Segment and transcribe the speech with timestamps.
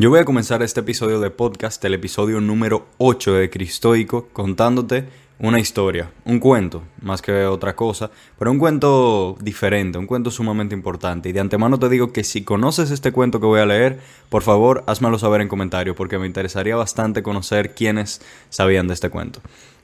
[0.00, 5.08] Yo voy a comenzar este episodio de podcast, el episodio número 8 de Cristoico, contándote
[5.40, 8.08] una historia, un cuento, más que otra cosa,
[8.38, 11.28] pero un cuento diferente, un cuento sumamente importante.
[11.28, 13.98] Y de antemano te digo que si conoces este cuento que voy a leer,
[14.28, 18.20] por favor, házmelo saber en comentarios, porque me interesaría bastante conocer quiénes
[18.50, 19.40] sabían de este cuento.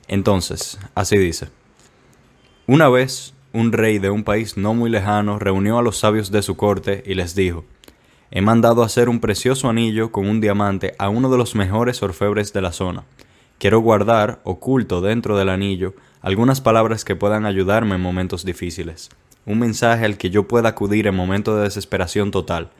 [0.07, 1.49] Entonces, así dice.
[2.67, 6.41] Una vez, un rey de un país no muy lejano reunió a los sabios de
[6.41, 7.65] su corte y les dijo,
[8.37, 12.51] He mandado hacer un precioso anillo con un diamante a uno de los mejores orfebres
[12.51, 13.05] de la zona.
[13.59, 19.09] Quiero guardar, oculto dentro del anillo, algunas palabras que puedan ayudarme en momentos difíciles.
[19.45, 22.71] Un mensaje al que yo pueda acudir en momentos de desesperación total.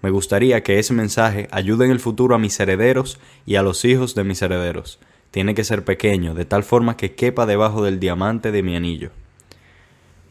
[0.00, 3.84] Me gustaría que ese mensaje ayude en el futuro a mis herederos y a los
[3.84, 4.98] hijos de mis herederos.
[5.30, 9.10] Tiene que ser pequeño, de tal forma que quepa debajo del diamante de mi anillo.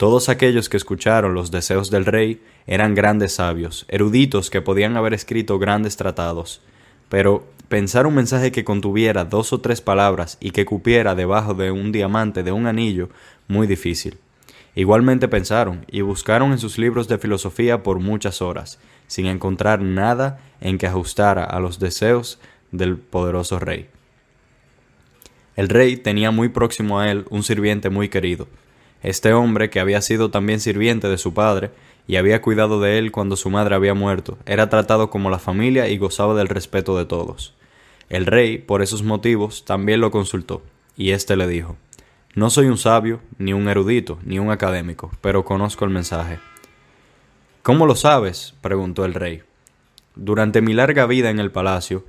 [0.01, 5.13] Todos aquellos que escucharon los deseos del rey eran grandes sabios, eruditos que podían haber
[5.13, 6.59] escrito grandes tratados,
[7.07, 11.69] pero pensar un mensaje que contuviera dos o tres palabras y que cupiera debajo de
[11.69, 13.09] un diamante de un anillo,
[13.47, 14.17] muy difícil.
[14.73, 20.39] Igualmente pensaron y buscaron en sus libros de filosofía por muchas horas, sin encontrar nada
[20.61, 22.39] en que ajustara a los deseos
[22.71, 23.85] del poderoso rey.
[25.55, 28.47] El rey tenía muy próximo a él un sirviente muy querido,
[29.03, 31.71] este hombre, que había sido también sirviente de su padre
[32.07, 35.87] y había cuidado de él cuando su madre había muerto, era tratado como la familia
[35.87, 37.55] y gozaba del respeto de todos.
[38.09, 40.61] El rey, por esos motivos, también lo consultó,
[40.97, 41.77] y éste le dijo
[42.35, 46.39] No soy un sabio, ni un erudito, ni un académico, pero conozco el mensaje.
[47.63, 48.55] ¿Cómo lo sabes?
[48.61, 49.43] preguntó el rey.
[50.15, 52.03] Durante mi larga vida en el palacio,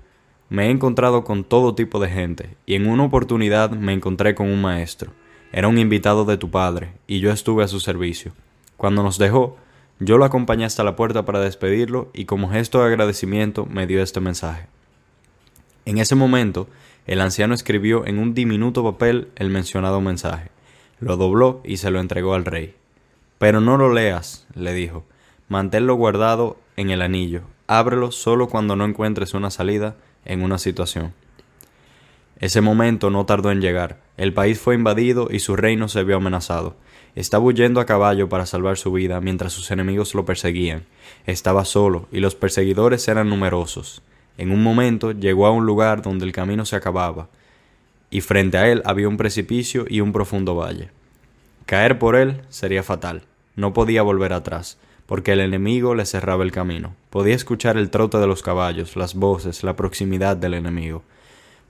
[0.48, 4.50] me he encontrado con todo tipo de gente, y en una oportunidad me encontré con
[4.50, 5.12] un maestro
[5.52, 8.32] era un invitado de tu padre, y yo estuve a su servicio.
[8.76, 9.56] Cuando nos dejó,
[10.00, 14.02] yo lo acompañé hasta la puerta para despedirlo y como gesto de agradecimiento me dio
[14.02, 14.66] este mensaje.
[15.84, 16.66] En ese momento,
[17.06, 20.50] el anciano escribió en un diminuto papel el mencionado mensaje,
[20.98, 22.74] lo dobló y se lo entregó al rey.
[23.38, 25.04] Pero no lo leas, le dijo,
[25.48, 31.12] manténlo guardado en el anillo, ábrelo solo cuando no encuentres una salida en una situación.
[32.42, 34.00] Ese momento no tardó en llegar.
[34.16, 36.74] El país fue invadido y su reino se vio amenazado.
[37.14, 40.84] Estaba huyendo a caballo para salvar su vida mientras sus enemigos lo perseguían.
[41.24, 44.02] Estaba solo y los perseguidores eran numerosos.
[44.38, 47.28] En un momento llegó a un lugar donde el camino se acababa,
[48.10, 50.90] y frente a él había un precipicio y un profundo valle.
[51.66, 53.22] Caer por él sería fatal.
[53.54, 56.96] No podía volver atrás, porque el enemigo le cerraba el camino.
[57.08, 61.04] Podía escuchar el trote de los caballos, las voces, la proximidad del enemigo.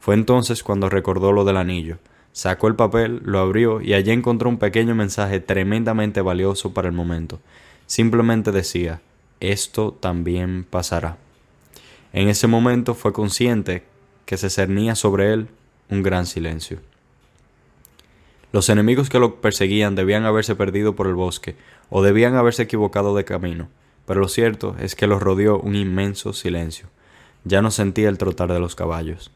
[0.03, 1.99] Fue entonces cuando recordó lo del anillo.
[2.33, 6.93] Sacó el papel, lo abrió y allí encontró un pequeño mensaje tremendamente valioso para el
[6.93, 7.39] momento.
[7.87, 9.01] Simplemente decía,
[9.39, 11.19] esto también pasará.
[12.13, 13.85] En ese momento fue consciente
[14.27, 15.47] que se cernía sobre él
[15.89, 16.81] un gran silencio.
[18.51, 21.55] Los enemigos que lo perseguían debían haberse perdido por el bosque
[21.91, 23.69] o debían haberse equivocado de camino,
[24.05, 26.89] pero lo cierto es que los rodeó un inmenso silencio.
[27.45, 29.31] Ya no sentía el trotar de los caballos.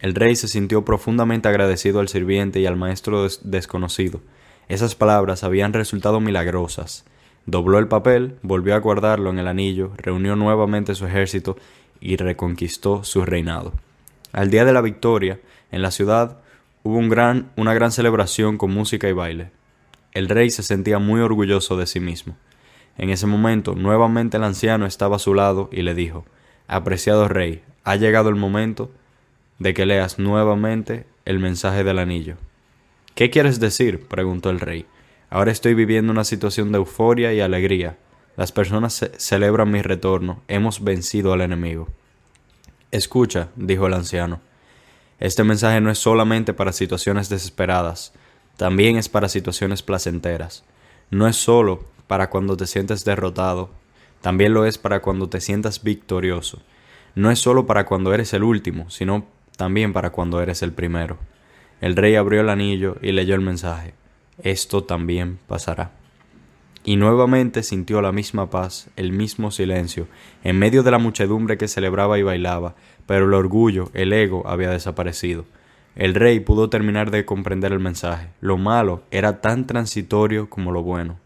[0.00, 4.20] El rey se sintió profundamente agradecido al sirviente y al maestro desconocido.
[4.68, 7.04] Esas palabras habían resultado milagrosas.
[7.46, 11.56] Dobló el papel, volvió a guardarlo en el anillo, reunió nuevamente su ejército
[12.00, 13.72] y reconquistó su reinado.
[14.32, 15.40] Al día de la victoria,
[15.70, 16.38] en la ciudad
[16.82, 19.50] hubo un gran, una gran celebración con música y baile.
[20.12, 22.36] El rey se sentía muy orgulloso de sí mismo.
[22.96, 26.24] En ese momento, nuevamente el anciano estaba a su lado y le dijo
[26.68, 28.90] Apreciado rey, ha llegado el momento
[29.58, 32.36] de que leas nuevamente el mensaje del anillo.
[33.14, 34.06] ¿Qué quieres decir?
[34.06, 34.86] preguntó el rey.
[35.30, 37.96] Ahora estoy viviendo una situación de euforia y alegría.
[38.36, 40.42] Las personas celebran mi retorno.
[40.48, 41.88] Hemos vencido al enemigo.
[42.90, 44.40] Escucha, dijo el anciano.
[45.20, 48.12] Este mensaje no es solamente para situaciones desesperadas,
[48.56, 50.64] también es para situaciones placenteras.
[51.10, 53.70] No es solo para cuando te sientes derrotado,
[54.20, 56.62] también lo es para cuando te sientas victorioso.
[57.14, 61.18] No es solo para cuando eres el último, sino también para cuando eres el primero.
[61.80, 63.94] El rey abrió el anillo y leyó el mensaje.
[64.42, 65.92] Esto también pasará.
[66.84, 70.06] Y nuevamente sintió la misma paz, el mismo silencio,
[70.42, 72.74] en medio de la muchedumbre que celebraba y bailaba,
[73.06, 75.46] pero el orgullo, el ego había desaparecido.
[75.96, 78.28] El rey pudo terminar de comprender el mensaje.
[78.40, 81.16] Lo malo era tan transitorio como lo bueno.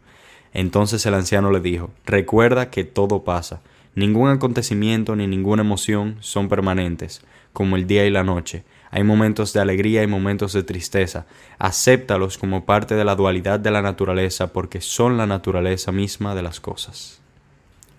[0.52, 3.60] Entonces el anciano le dijo, Recuerda que todo pasa.
[3.94, 7.22] Ningún acontecimiento ni ninguna emoción son permanentes
[7.52, 8.64] como el día y la noche.
[8.90, 11.26] Hay momentos de alegría y momentos de tristeza.
[11.58, 16.42] Acéptalos como parte de la dualidad de la naturaleza porque son la naturaleza misma de
[16.42, 17.20] las cosas.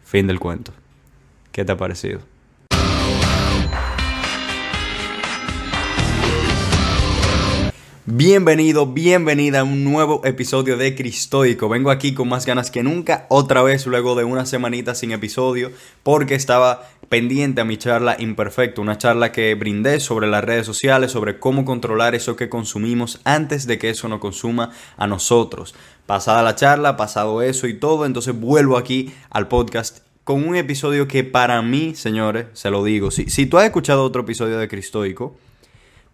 [0.03, 0.73] Fin del cuento.
[1.51, 2.21] ¿Qué te ha parecido?
[8.11, 11.69] Bienvenido, bienvenida a un nuevo episodio de Cristoico.
[11.69, 15.71] Vengo aquí con más ganas que nunca, otra vez luego de una semanita sin episodio,
[16.01, 21.11] porque estaba pendiente a mi charla Imperfecto, una charla que brindé sobre las redes sociales,
[21.11, 25.75] sobre cómo controlar eso que consumimos antes de que eso nos consuma a nosotros.
[26.05, 31.07] Pasada la charla, pasado eso y todo, entonces vuelvo aquí al podcast con un episodio
[31.07, 34.67] que para mí, señores, se lo digo, si, si tú has escuchado otro episodio de
[34.67, 35.35] Cristoico,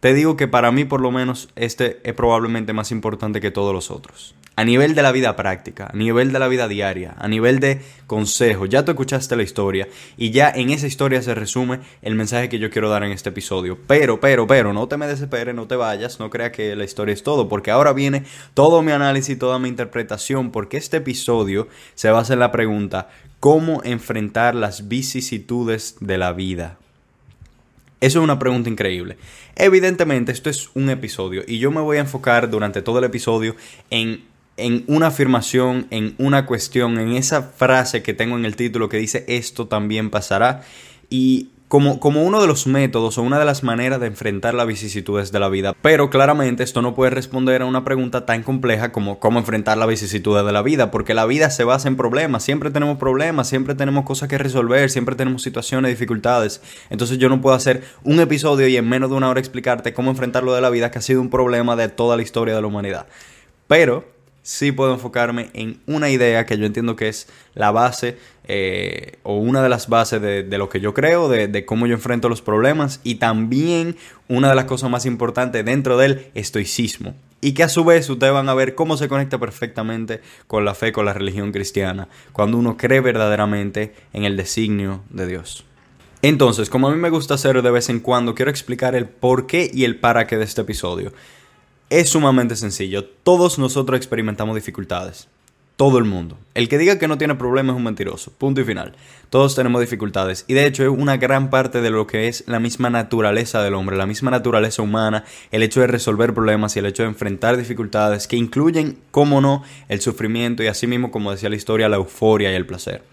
[0.06, 3.74] te digo que para mí por lo menos este es probablemente más importante que todos
[3.74, 4.36] los otros.
[4.56, 7.82] A nivel de la vida práctica, a nivel de la vida diaria, a nivel de
[8.06, 12.50] consejo, ya tú escuchaste la historia y ya en esa historia se resume el mensaje
[12.50, 13.80] que yo quiero dar en este episodio.
[13.88, 17.12] Pero, pero, pero, no te me desesperes, no te vayas, no creas que la historia
[17.12, 22.12] es todo, porque ahora viene todo mi análisis, toda mi interpretación, porque este episodio se
[22.12, 23.10] basa en la pregunta,
[23.40, 26.78] ¿cómo enfrentar las vicisitudes de la vida?
[28.02, 29.18] Eso es una pregunta increíble.
[29.56, 33.56] Evidentemente, esto es un episodio y yo me voy a enfocar durante todo el episodio
[33.90, 34.26] en,
[34.58, 38.98] en una afirmación, en una cuestión, en esa frase que tengo en el título que
[38.98, 40.64] dice esto también pasará.
[41.10, 44.68] Y como, como, uno de los métodos o una de las maneras de enfrentar las
[44.68, 45.74] vicisitudes de la vida.
[45.82, 49.88] Pero claramente esto no puede responder a una pregunta tan compleja como cómo enfrentar las
[49.88, 53.74] vicisitudes de la vida, porque la vida se basa en problemas, siempre tenemos problemas, siempre
[53.74, 56.62] tenemos cosas que resolver, siempre tenemos situaciones, dificultades.
[56.90, 60.12] Entonces yo no puedo hacer un episodio y en menos de una hora explicarte cómo
[60.12, 62.62] enfrentar lo de la vida, que ha sido un problema de toda la historia de
[62.62, 63.08] la humanidad.
[63.68, 64.15] Pero
[64.46, 68.16] sí puedo enfocarme en una idea que yo entiendo que es la base
[68.48, 72.30] eh, o una de las bases de, lo que yo creo, de, cómo yo enfrento
[72.30, 73.98] los problemas y también
[74.28, 77.16] una de las cosas más importantes dentro del estoicismo.
[77.42, 80.76] Y que a su vez ustedes van a ver cómo se conecta perfectamente con la
[80.76, 85.66] fe, con la religión cristiana, cuando uno cree verdaderamente en el designio de Dios.
[86.22, 89.48] Entonces, como a mí me gusta hacer de vez en cuando, quiero explicar el por
[89.48, 91.14] qué y el para qué de este episodio.
[91.92, 93.06] Es sumamente sencillo.
[93.06, 95.28] Todos nosotros experimentamos dificultades.
[95.76, 96.36] Todo el mundo.
[96.56, 98.32] El que diga que no tiene problemas es un mentiroso.
[98.32, 98.96] Punto y final.
[99.30, 100.46] Todos tenemos dificultades.
[100.48, 103.76] Y de hecho es una gran parte de lo que es la misma naturaleza del
[103.76, 107.56] hombre, la misma naturaleza humana, el hecho de resolver problemas y el hecho de enfrentar
[107.56, 111.98] dificultades que incluyen, como no, el sufrimiento y así mismo, como decía la historia, la
[111.98, 113.04] euforia y el placer.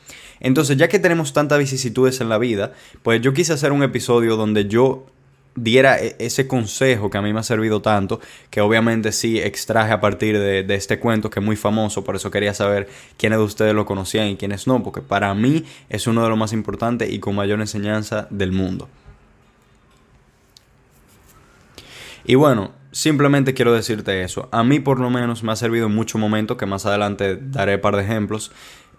[0.41, 2.73] Entonces, ya que tenemos tantas vicisitudes en la vida,
[3.03, 5.05] pues yo quise hacer un episodio donde yo
[5.55, 8.21] diera e-, ese consejo que a mí me ha servido tanto,
[8.51, 12.31] que obviamente sí extraje a partir de, este cuento que es muy famoso, por eso
[12.31, 16.23] quería saber quiénes de ustedes lo conocían y quiénes no, porque para mí es uno
[16.23, 18.89] de los más importantes y con mayor enseñanza del mundo.
[22.25, 24.49] Y bueno, simplemente quiero decirte eso.
[24.53, 27.77] A mí por lo menos me ha servido en muchos momentos, que más adelante daré
[27.77, 28.53] un par de ejemplos,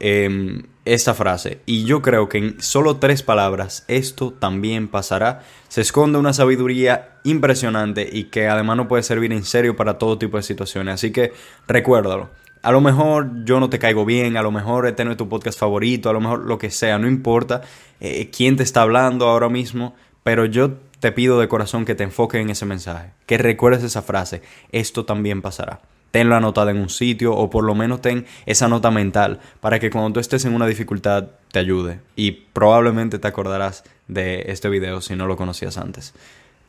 [0.06, 1.62] eh, esta frase.
[1.66, 7.20] Y yo creo que en solo tres palabras, esto también pasará, se esconde una sabiduría
[7.24, 10.96] impresionante y que además no puede servir en serio para todo tipo de situaciones.
[10.96, 11.32] Así que
[11.70, 12.32] recuérdalo.
[12.64, 15.30] A lo mejor yo no te caigo bien, a lo mejor este no es tu
[15.30, 17.62] podcast favorito, a lo mejor lo que sea, no importa
[18.02, 22.04] eh, quién te está hablando ahora mismo, pero yo te pido de corazón que te
[22.04, 24.42] enfoques en ese mensaje, que recuerdes esa frase,
[24.72, 25.82] esto también pasará
[26.14, 29.90] tenlo anotada en un sitio o por lo menos ten esa nota mental para que
[29.90, 35.02] cuando tú estés en una dificultad te ayude y probablemente te acordarás de este video
[35.02, 36.14] si no lo conocías antes.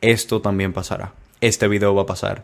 [0.01, 1.13] Esto también pasará.
[1.41, 2.43] Este video va a pasar.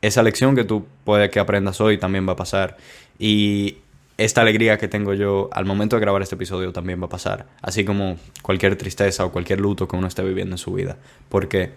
[0.00, 2.76] Esa lección que tú puede que aprendas hoy también va a pasar
[3.18, 3.78] y
[4.16, 7.46] esta alegría que tengo yo al momento de grabar este episodio también va a pasar,
[7.62, 11.72] así como cualquier tristeza o cualquier luto que uno esté viviendo en su vida, porque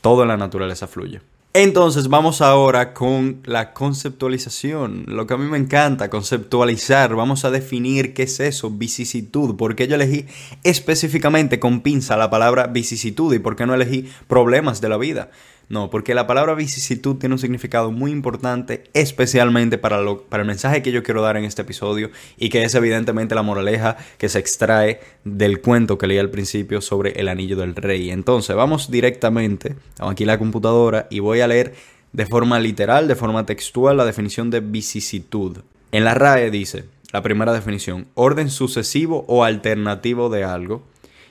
[0.00, 1.20] todo en la naturaleza fluye.
[1.60, 7.50] Entonces vamos ahora con la conceptualización, lo que a mí me encanta, conceptualizar, vamos a
[7.50, 10.26] definir qué es eso, vicisitud, por qué yo elegí
[10.62, 15.32] específicamente con pinza la palabra vicisitud y por qué no elegí problemas de la vida.
[15.68, 20.46] No, porque la palabra vicisitud tiene un significado muy importante, especialmente para, lo, para el
[20.46, 24.30] mensaje que yo quiero dar en este episodio y que es evidentemente la moraleja que
[24.30, 28.10] se extrae del cuento que leí al principio sobre el anillo del rey.
[28.10, 31.74] Entonces, vamos directamente, aquí la computadora y voy a leer
[32.12, 35.58] de forma literal, de forma textual, la definición de vicisitud.
[35.92, 40.82] En la RAE dice, la primera definición, orden sucesivo o alternativo de algo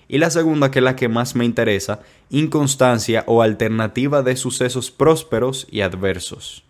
[0.10, 2.00] y la segunda, que es la que más me interesa,
[2.30, 6.64] inconstancia o alternativa de sucesos prósperos y adversos.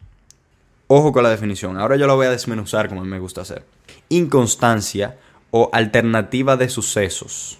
[0.87, 3.65] Ojo con la definición, ahora yo la voy a desmenuzar como me gusta hacer.
[4.09, 5.17] Inconstancia
[5.51, 7.59] o alternativa de sucesos.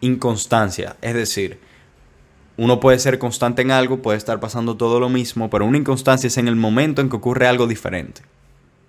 [0.00, 1.60] Inconstancia, es decir,
[2.56, 6.26] uno puede ser constante en algo, puede estar pasando todo lo mismo, pero una inconstancia
[6.26, 8.22] es en el momento en que ocurre algo diferente.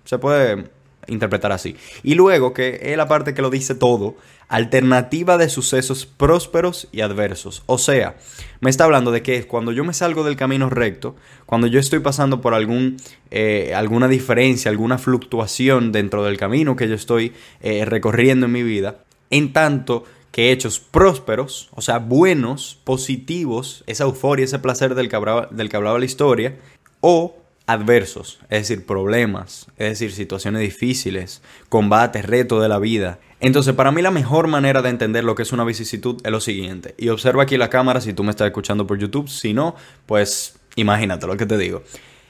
[0.04, 0.70] Se puede
[1.06, 1.76] interpretar así.
[2.02, 4.16] Y luego, que es la parte que lo dice todo,
[4.48, 7.62] alternativa de sucesos prósperos y adversos.
[7.66, 8.16] O sea,
[8.60, 11.14] me está hablando de que cuando yo me salgo del camino recto,
[11.46, 12.96] cuando yo estoy pasando por algún,
[13.30, 18.62] eh, alguna diferencia, alguna fluctuación dentro del camino que yo estoy eh, recorriendo en mi
[18.62, 25.08] vida, en tanto que hechos prósperos, o sea, buenos, positivos, esa euforia, ese placer del
[25.08, 25.18] que
[25.50, 26.56] del que hablaba la historia,
[27.00, 27.39] o
[27.72, 33.18] adversos, es decir, problemas, es decir, situaciones difíciles, combates, retos de la vida.
[33.40, 36.40] Entonces, para mí la mejor manera de entender lo que es una vicisitud es lo
[36.40, 36.94] siguiente.
[36.98, 39.28] Y observa aquí la cámara si tú me estás escuchando por YouTube.
[39.28, 41.82] Si no, pues imagínate lo que te digo.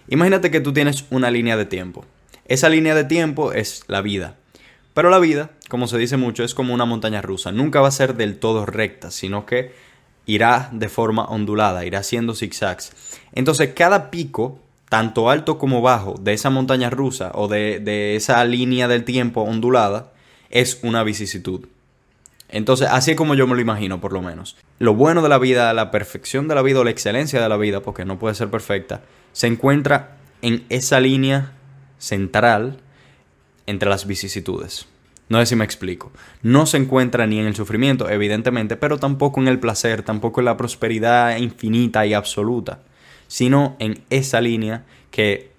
[0.08, 2.04] Imagínate que tú tienes una línea de tiempo.
[2.46, 4.36] Esa línea de tiempo es la vida.
[4.94, 7.52] Pero la vida, como se dice mucho, es como una montaña rusa.
[7.52, 9.72] Nunca va a ser del todo recta, sino que
[10.26, 12.92] irá de forma ondulada, irá haciendo zigzags.
[13.32, 14.58] Entonces, cada pico
[14.90, 20.12] tanto alto como bajo de esa montaña rusa o de, esa línea del tiempo ondulada
[20.50, 21.68] es una vicisitud.
[22.48, 24.56] Entonces, así es como yo me lo imagino, por lo menos.
[24.80, 27.56] Lo bueno de la vida, la perfección de la vida o la excelencia de la
[27.56, 31.52] vida, porque no puede ser perfecta, se encuentra en esa línea
[31.98, 32.80] central
[33.66, 34.88] entre las vicisitudes.
[35.28, 36.10] No sé si me explico.
[36.42, 40.46] No se encuentra ni en el sufrimiento, evidentemente, pero tampoco en el placer, tampoco en
[40.46, 42.80] la prosperidad infinita y absoluta
[43.30, 44.82] sino en esa línea
[45.12, 45.52] que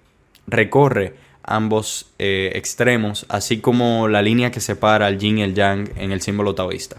[0.46, 5.88] recorre ambos eh, extremos, así como la línea que separa el yin y el yang
[5.96, 6.98] en el símbolo taoísta.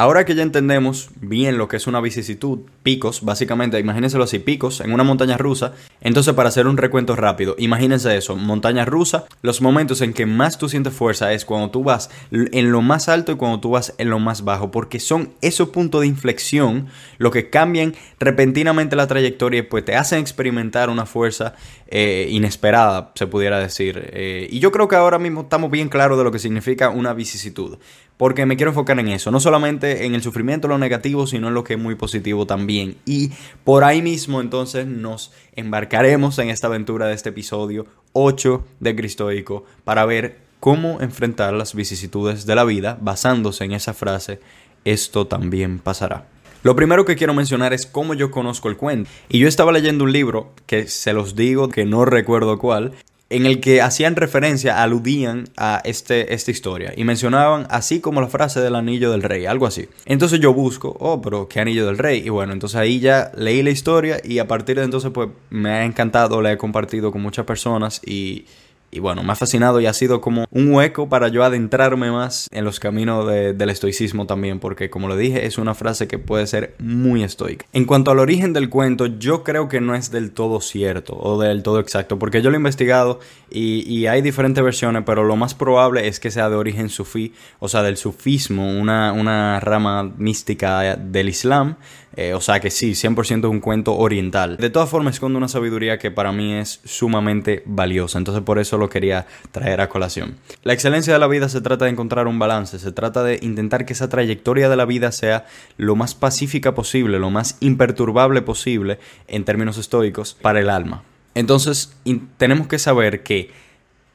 [0.00, 4.80] Ahora que ya entendemos bien lo que es una vicisitud, picos, básicamente, imagínenselo así, picos
[4.80, 9.60] en una montaña rusa, entonces para hacer un recuento rápido, imagínense eso, montaña rusa, los
[9.60, 13.32] momentos en que más tú sientes fuerza es cuando tú vas en lo más alto
[13.32, 16.86] y cuando tú vas en lo más bajo, porque son esos puntos de inflexión
[17.18, 21.52] lo que cambian repentinamente la trayectoria y pues te hacen experimentar una fuerza
[21.88, 24.10] eh, inesperada, se pudiera decir.
[24.14, 27.12] Eh, y yo creo que ahora mismo estamos bien claros de lo que significa una
[27.12, 27.76] vicisitud
[28.20, 31.54] porque me quiero enfocar en eso, no solamente en el sufrimiento, lo negativo, sino en
[31.54, 32.98] lo que es muy positivo también.
[33.06, 33.30] Y
[33.64, 39.64] por ahí mismo entonces nos embarcaremos en esta aventura de este episodio 8 de Cristoico
[39.84, 44.38] para ver cómo enfrentar las vicisitudes de la vida basándose en esa frase,
[44.84, 46.26] esto también pasará.
[46.62, 49.08] Lo primero que quiero mencionar es cómo yo conozco el cuento.
[49.30, 52.92] Y yo estaba leyendo un libro que se los digo que no recuerdo cuál,
[53.30, 58.26] en el que hacían referencia, aludían a este, esta historia y mencionaban así como la
[58.26, 59.88] frase del anillo del rey, algo así.
[60.04, 62.22] Entonces yo busco, oh, pero ¿qué anillo del rey?
[62.24, 65.70] Y bueno, entonces ahí ya leí la historia y a partir de entonces pues me
[65.70, 68.46] ha encantado, la he compartido con muchas personas y
[68.90, 72.48] y bueno, me ha fascinado y ha sido como un hueco para yo adentrarme más
[72.50, 76.46] en los caminos del estoicismo también, porque como lo dije, es una frase que puede
[76.46, 77.66] ser muy estoica.
[77.72, 81.40] En cuanto al origen del cuento, yo creo que no es del todo cierto o
[81.40, 83.20] del todo exacto, porque yo lo he investigado
[83.50, 87.68] y, hay diferentes versiones, pero lo más probable es que sea de origen sufí, o
[87.68, 91.76] sea, del sufismo, una, una rama mística del Islam
[92.16, 94.56] eh, o sea que sí, 100% es un cuento oriental.
[94.56, 98.18] De todas formas, esconde una sabiduría que para mí es sumamente valiosa.
[98.18, 100.36] Entonces por eso lo quería traer a colación.
[100.64, 102.78] La excelencia de la vida se trata de encontrar un balance.
[102.80, 105.46] Se trata de intentar que esa trayectoria de la vida sea
[105.76, 111.04] lo más pacífica posible, lo más imperturbable posible en términos estoicos para el alma.
[111.34, 111.96] Entonces
[112.36, 113.52] tenemos que saber que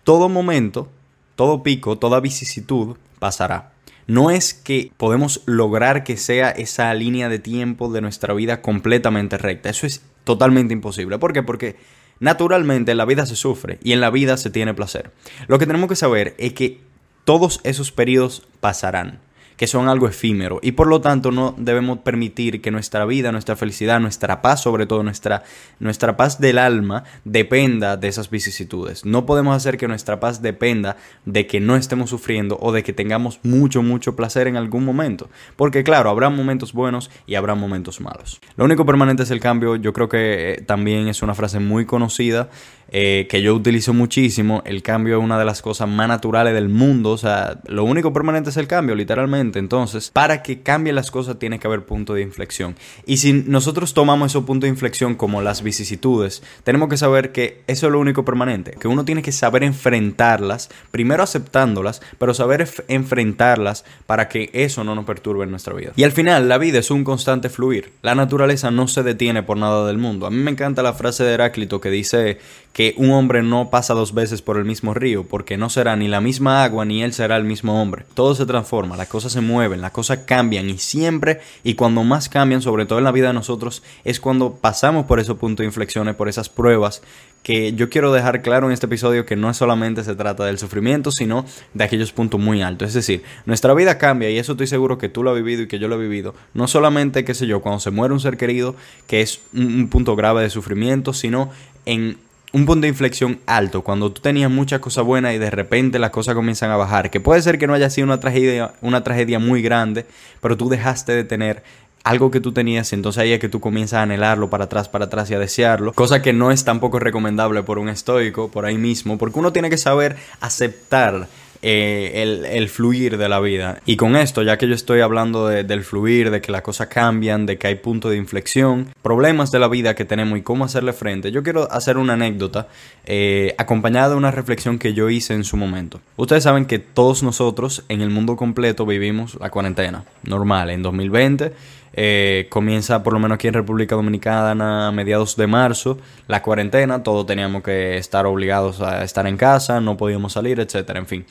[0.03, 0.89] todo momento,
[1.37, 3.71] todo pico, toda vicisitud pasará
[4.07, 9.37] no es que podemos lograr que sea esa línea de tiempo de nuestra vida completamente
[9.37, 9.69] recta.
[9.69, 11.17] Eso es totalmente imposible.
[11.17, 11.43] ¿Por qué?
[11.43, 11.75] Porque
[12.19, 15.11] naturalmente en la vida se sufre y en la vida se tiene placer.
[15.47, 16.81] Lo que tenemos que saber es que
[17.23, 19.19] todos esos periodos pasarán
[19.57, 23.55] que son algo efímero y por lo tanto no debemos permitir que nuestra vida, nuestra
[23.55, 25.43] felicidad, nuestra paz, sobre todo nuestra,
[25.79, 29.05] nuestra paz del alma, dependa de esas vicisitudes.
[29.05, 32.93] No podemos hacer que nuestra paz dependa de que no estemos sufriendo o de que
[32.93, 35.29] tengamos mucho, mucho placer en algún momento.
[35.55, 38.39] Porque claro, habrá momentos buenos y habrá momentos malos.
[38.57, 39.75] Lo único permanente es el cambio.
[39.75, 42.49] Yo creo que eh, también es una frase muy conocida
[42.89, 44.61] eh, que yo utilizo muchísimo.
[44.65, 47.11] El cambio es una de las cosas más naturales del mundo.
[47.11, 49.59] O sea, lo único permanente es el cambio, literalmente.
[49.59, 52.75] Entonces, para que cambien las cosas tiene que haber punto de inflexión.
[53.05, 57.63] Y si nosotros tomamos esos puntos de inflexión como las vicisitudes, tenemos que saber que
[57.67, 58.71] eso es lo único permanente.
[58.79, 64.95] Que uno tiene que saber enfrentarlas, primero aceptándolas, pero saber enfrentarlas para que eso no
[64.95, 65.91] nos perturbe en nuestra vida.
[65.95, 67.93] Y al final, la vida es un constante fluir.
[68.01, 70.25] La naturaleza no se detiene por nada del mundo.
[70.27, 72.39] A mí me encanta la frase de Heráclito que dice
[72.75, 76.09] que un hombre no pasa dos veces por el mismo río, porque no será ni
[76.09, 78.03] la misma agua ni él será el mismo hombre.
[78.15, 82.27] Todo se transforma, las cosas se mueven, las cosas cambian y siempre y cuando más
[82.27, 85.67] cambian, sobre todo en la vida de nosotros, es cuando pasamos por esos puntos de
[85.67, 87.01] inflexiones, por esas pruebas
[87.43, 91.11] que yo quiero dejar claro en este episodio que no solamente se trata del sufrimiento,
[91.11, 92.89] sino de aquellos puntos muy altos.
[92.89, 95.67] Es decir, nuestra vida cambia y eso estoy seguro que tú lo has vivido y
[95.69, 96.35] que yo lo he vivido.
[96.53, 98.75] No solamente, qué sé yo, cuando se muere un ser querido,
[99.07, 101.51] que es un punto grave de sufrimiento, sino
[101.85, 102.17] en
[102.55, 106.11] un punto de inflexión alto, cuando tú tenías muchas cosas buenas y de repente las
[106.11, 109.39] cosas comienzan a bajar, que puede ser que no haya sido una tragedia, una tragedia
[109.39, 110.05] muy grande,
[110.39, 111.63] pero tú dejaste de tener
[112.05, 115.03] algo que tú tenías, entonces ahí es que tú comienzas a anhelarlo para atrás, para
[115.03, 118.77] atrás y a desearlo, cosa que no es tampoco recomendable por un estoico, por ahí
[118.77, 121.27] mismo, porque uno tiene que saber aceptar
[121.67, 123.79] eh, el, fluir de la vida.
[123.87, 127.47] Y con esto, ya que yo estoy hablando del fluir, de que las cosas cambian,
[127.47, 130.93] de que hay puntos de inflexión, problemas de la vida que tenemos y cómo hacerle
[130.93, 132.67] frente, yo quiero hacer una anécdota
[133.05, 136.01] eh, acompañada de una reflexión que yo hice en su momento.
[136.17, 141.51] Ustedes saben que todos nosotros en el mundo completo vivimos la cuarentena normal en 2020.
[141.97, 145.97] Eh, comienza por lo menos aquí en República Dominicana a mediados de marzo
[146.27, 150.99] la cuarentena, todos teníamos que estar obligados a estar en casa, no podíamos salir, etcétera,
[150.99, 151.25] en fin.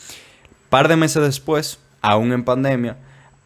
[0.70, 2.96] Par de meses después, aún en pandemia,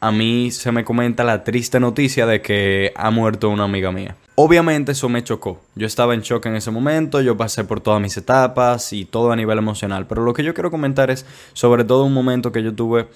[0.01, 4.15] a mí se me comenta la triste noticia de que ha muerto una amiga mía.
[4.37, 5.61] Obviamente eso me chocó.
[5.75, 9.33] Yo estaba en shock en ese momento, yo pasé por todas mis etapas y todo
[9.33, 10.07] a nivel emocional.
[10.07, 13.09] Pero lo que yo quiero comentar es sobre todo un momento que yo tuve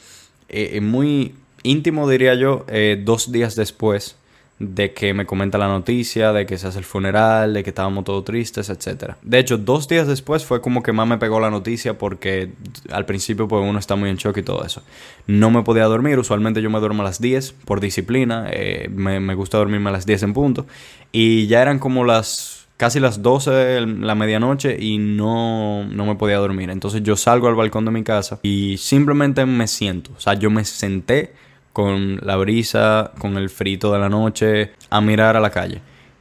[0.49, 4.16] eh, muy íntimo, diría yo, eh, dos días después
[4.62, 8.04] de que me comenta la noticia, de que se hace el funeral, de que estábamos
[8.04, 9.14] todos tristes, etc.
[9.23, 12.52] De hecho, dos días después fue como que más me pegó la noticia porque
[12.90, 14.83] al principio pues uno está muy en shock y todo eso.
[15.26, 19.19] No me podía dormir, usualmente yo me duermo a las 10 por disciplina, eh, me,
[19.19, 20.66] me gusta dormirme a las 10 en punto
[21.11, 26.14] y ya eran como las casi las 12 de la medianoche y no, no me
[26.14, 26.71] podía dormir.
[26.71, 30.50] Entonces yo salgo al balcón de mi casa y simplemente me siento, o sea, yo
[30.50, 31.33] me senté
[31.73, 35.81] con la brisa, con el frito de la noche, a mirar a la calle.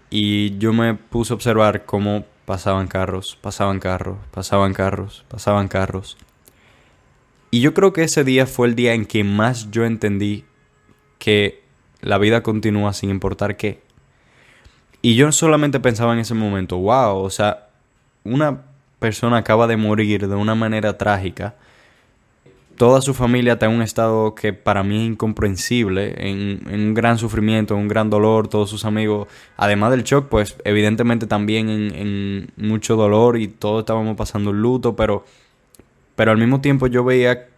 [0.10, 6.17] Y yo me puse a observar cómo pasaban carros, pasaban carros, pasaban carros, pasaban carros.
[7.50, 10.46] Y yo creo que ese día fue el día en que más yo entendí
[11.20, 11.63] que
[12.01, 13.81] la vida continúa sin importar qué.
[15.01, 17.70] Y yo solamente pensaba en ese momento, wow, o sea,
[18.23, 18.62] una
[18.99, 21.56] persona acaba de morir de una manera trágica
[22.82, 27.20] toda su familia está en un estado que para mí es incomprensible, en, un gran
[27.20, 32.52] sufrimiento, en un gran dolor, todos sus amigos, además del shock, pues evidentemente también en,
[32.58, 35.24] mucho dolor y todos estábamos pasando un luto, pero,
[36.15, 37.50] pero al mismo tiempo yo veía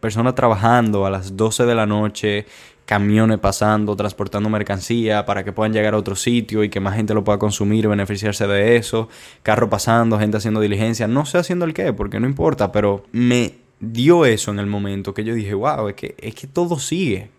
[0.00, 2.46] personas trabajando a las 12 de la noche,
[2.86, 7.14] camiones pasando, transportando mercancía para que puedan llegar a otro sitio y que más gente
[7.14, 9.08] lo pueda consumir beneficiarse de eso,
[9.44, 13.65] carro pasando, gente haciendo diligencia, no sé haciendo el qué, porque no importa, pero me
[13.80, 17.30] dio eso en el momento que yo dije, wow, es que, es que todo sigue.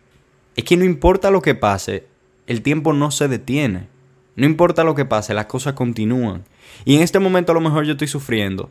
[0.56, 2.08] Es que no importa lo que pase,
[2.48, 3.88] el tiempo no se detiene.
[4.36, 6.44] No importa lo que pase, las cosas continúan.
[6.86, 8.70] Y en este momento a lo mejor yo estoy sufriendo.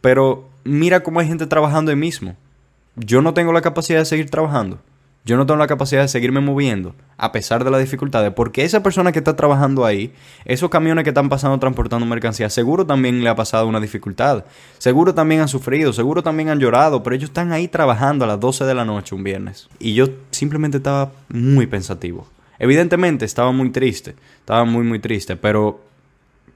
[0.00, 2.36] Pero mira cómo hay gente trabajando ahí mismo.
[2.96, 4.80] Yo no tengo la capacidad de seguir trabajando
[5.26, 8.84] yo no tengo la capacidad de seguirme moviendo a pesar de las dificultades, porque esa
[8.84, 10.12] persona que está trabajando ahí,
[10.44, 14.44] esos camiones que están pasando transportando mercancía, seguro también le ha pasado una dificultad,
[14.78, 18.38] seguro también han sufrido, seguro también han llorado, pero ellos están ahí trabajando a las
[18.38, 19.68] 12 de la noche un viernes.
[19.80, 22.28] Y yo simplemente estaba muy pensativo.
[22.60, 25.80] Evidentemente estaba muy triste, estaba muy muy triste, pero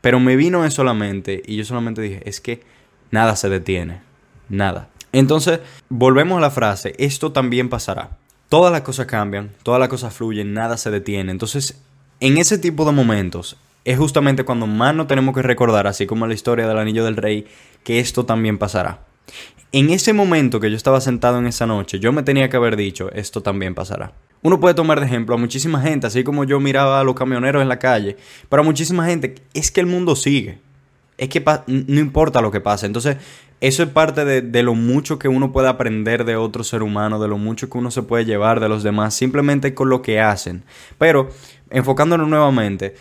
[0.00, 2.62] pero me vino eso a la mente y yo solamente dije, es que
[3.10, 4.00] nada se detiene,
[4.48, 4.88] nada.
[5.12, 8.19] Entonces, volvemos a la frase, esto también pasará
[8.50, 11.30] todas las cosas cambian, todas las cosas fluyen, nada se detiene.
[11.30, 11.80] Entonces,
[12.18, 16.26] en ese tipo de momentos es justamente cuando más nos tenemos que recordar, así como
[16.26, 17.46] la historia del anillo del rey,
[17.84, 19.06] que esto también pasará.
[19.72, 22.76] En ese momento que yo estaba sentado en esa noche, yo me tenía que haber
[22.76, 24.12] dicho, esto también pasará.
[24.42, 27.62] Uno puede tomar de ejemplo a muchísima gente, así como yo miraba a los camioneros
[27.62, 28.16] en la calle,
[28.48, 30.58] pero a muchísima gente es que el mundo sigue.
[31.18, 32.86] Es que no importa lo que pase.
[32.86, 33.18] Entonces,
[33.60, 37.28] eso es parte de, lo mucho que uno puede aprender de otro ser humano, de
[37.28, 40.64] lo mucho que uno se puede llevar de los demás, simplemente con lo que hacen.
[40.96, 41.28] Pero,
[41.68, 42.94] enfocándonos nuevamente,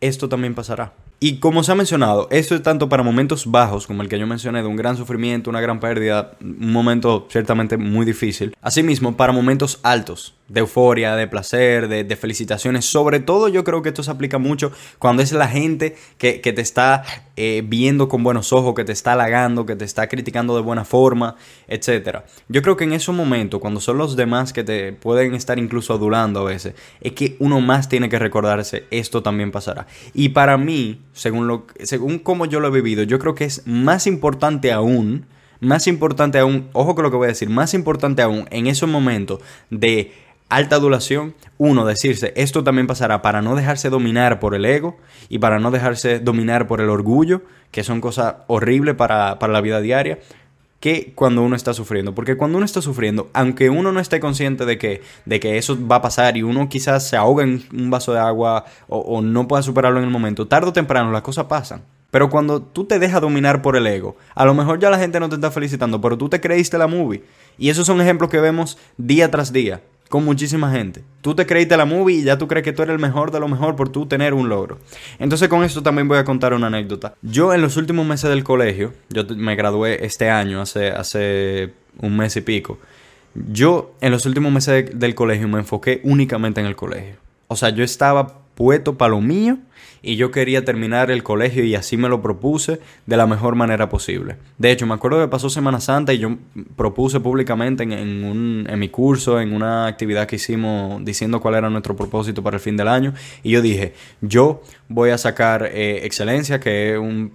[0.00, 0.92] esto también pasará.
[1.18, 4.26] Y como se ha mencionado, esto es tanto para momentos bajos, como el que yo
[4.26, 8.54] mencioné, de un gran sufrimiento, una gran pérdida, un momento ciertamente muy difícil.
[8.60, 12.84] Asimismo, para momentos altos, de euforia, de placer, de, felicitaciones.
[12.84, 16.60] Sobre todo yo creo que esto se aplica mucho cuando es la gente que, te
[16.60, 17.02] está
[17.36, 20.84] eh, viendo con buenos ojos, que te está halagando, que te está criticando de buena
[20.84, 21.36] forma,
[21.68, 22.20] etc.
[22.48, 25.94] Yo creo que en esos momentos, cuando son los demás que te pueden estar incluso
[25.94, 29.86] adulando a veces, es que uno más tiene que recordarse, esto también pasará.
[30.14, 33.66] Y para mí, según, lo, según cómo yo lo he vivido, yo creo que es
[33.66, 35.24] más importante aún,
[35.60, 38.88] más importante aún, ojo con lo que voy a decir, más importante aún en esos
[38.88, 40.12] momentos de
[40.50, 44.98] alta adulación, uno, decirse, esto también pasará para no dejarse dominar por el ego
[45.30, 49.62] y para no dejarse dominar por el orgullo, que son cosas horribles para, para la
[49.62, 50.18] vida diaria
[50.86, 52.14] que cuando uno está sufriendo.
[52.14, 55.76] Porque cuando uno está sufriendo, aunque uno no esté consciente de que, de que eso
[55.84, 59.48] va a pasar y uno quizás se ahoga en un vaso de agua o, no
[59.48, 61.82] pueda superarlo en el momento, tarde o temprano las cosas pasan.
[62.12, 65.18] Pero cuando tú te dejas dominar por el ego, a lo mejor ya la gente
[65.18, 67.24] no te está felicitando, pero tú te creíste la movie.
[67.58, 71.02] Y esos son ejemplos que vemos día tras día con muchísima gente.
[71.20, 73.40] Tú te creíste la movie y ya tú crees que tú eres el mejor de
[73.40, 74.78] lo mejor por tú tener un logro.
[75.18, 77.14] Entonces con esto también voy a contar una anécdota.
[77.22, 82.16] Yo en los últimos meses del colegio, yo me gradué este año, hace, hace un
[82.16, 82.78] mes y pico.
[83.34, 87.16] Yo en los últimos meses del colegio me enfoqué únicamente en el colegio.
[87.48, 89.58] O sea, yo estaba puesto para lo mío
[90.06, 93.88] y yo quería terminar el colegio y así me lo propuse de la mejor manera
[93.88, 94.36] posible.
[94.56, 96.36] De hecho, me acuerdo que pasó Semana Santa y yo
[96.76, 101.68] propuse públicamente en, un, en mi curso, en una actividad que hicimos diciendo cuál era
[101.68, 106.06] nuestro propósito para el fin del año y yo dije, yo voy a sacar eh,
[106.06, 107.32] excelencia, que es un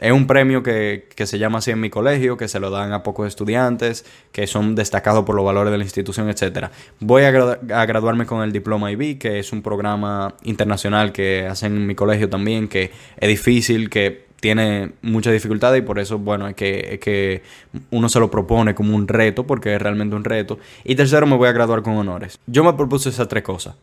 [0.00, 3.02] es un premio que, se llama así en mi colegio, que se lo dan a
[3.02, 6.68] pocos estudiantes, que son destacados por los valores de la institución, etc.
[7.00, 11.86] Voy a, graduarme con el diploma IB, que es un programa internacional que hacen en
[11.86, 16.54] mi colegio también, que es difícil, que tiene mucha dificultad y por eso, bueno, es
[16.54, 17.42] que, es que
[17.90, 20.58] uno se lo propone como un reto, porque es realmente un reto.
[20.84, 22.38] Y tercero, me voy a graduar con honores.
[22.46, 23.76] Yo me propuse esas tres cosas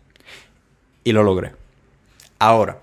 [1.04, 1.54] y lo logré.
[2.40, 2.80] Ahora,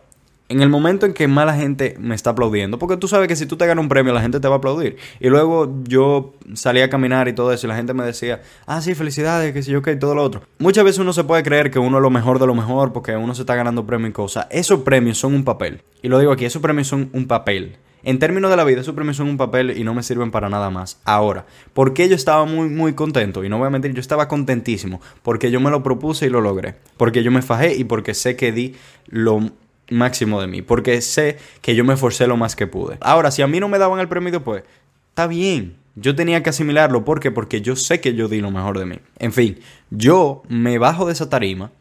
[0.50, 3.36] en el momento en que más la gente me está aplaudiendo, porque tú sabes que
[3.36, 4.96] si tú te ganas un premio, la gente te va a aplaudir.
[5.20, 8.82] Y luego yo salía a caminar y todo eso, y la gente me decía, ah,
[8.82, 10.42] sí, felicidades, que sé yo, que todo lo otro.
[10.58, 13.14] Muchas veces uno se puede creer que uno es lo mejor de lo mejor porque
[13.16, 14.48] uno se está ganando premio y cosas.
[14.50, 15.82] Esos premios son un papel.
[16.02, 17.76] Y lo digo aquí, esos premios son un papel.
[18.02, 20.48] En términos de la vida, esos premios son un papel y no me sirven para
[20.48, 21.00] nada más.
[21.04, 23.44] Ahora, porque yo estaba muy, muy contento?
[23.44, 25.00] Y no voy a mentir, yo estaba contentísimo.
[25.22, 26.74] Porque yo me lo propuse y lo logré.
[26.96, 28.74] Porque yo me fajé y porque sé que di
[29.06, 29.50] lo
[29.90, 32.98] máximo de mí, porque sé que yo me esforcé lo más que pude.
[33.00, 34.64] Ahora, si a mí no me daban el premio pues
[35.11, 35.76] está bien.
[35.96, 37.31] Yo tenía que asimilarlo, ¿por qué?
[37.31, 39.00] Porque yo sé que yo di lo mejor de mí.
[39.18, 39.59] En fin,
[39.90, 41.72] yo me bajo de esa tarima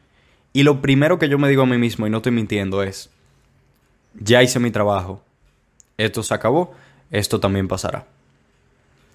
[0.52, 3.10] y lo primero que yo me digo a mí mismo, y no estoy mintiendo, es,
[4.16, 5.22] ya hice mi trabajo,
[5.98, 6.74] esto se acabó,
[7.12, 8.08] esto también pasará.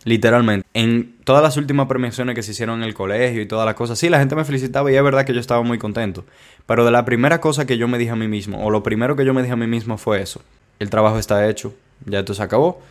[0.04, 0.66] Literalmente.
[0.74, 3.98] En todas las últimas premiaciones que se hicieron en el colegio y todas las cosas,
[3.98, 6.24] sí, la gente me felicitaba y es verdad que yo estaba muy contento.
[6.66, 9.16] Pero de la primera cosa que yo me dije a mí mismo, o lo primero
[9.16, 10.42] que yo me dije a mí mismo fue eso.
[10.78, 12.82] El trabajo está hecho, ya esto se acabó,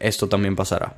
[0.00, 0.96] esto también pasará.